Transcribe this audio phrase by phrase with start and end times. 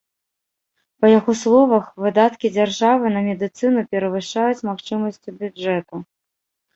[1.01, 6.01] Па яго словах, выдаткі дзяржавы на медыцыну перавышаюць магчымасцю бюджэту.